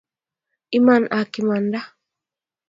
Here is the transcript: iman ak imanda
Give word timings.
iman 0.77 1.03
ak 1.19 1.31
imanda 1.41 1.79